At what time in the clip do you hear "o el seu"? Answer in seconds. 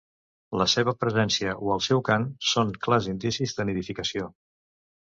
1.67-2.03